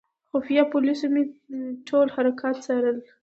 [0.31, 1.23] خفیه پولیسو مې
[1.87, 2.97] ټول حرکات څارل.